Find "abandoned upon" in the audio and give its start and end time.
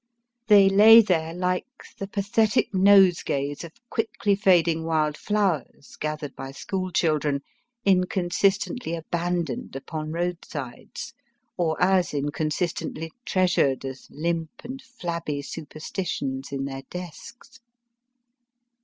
8.95-10.11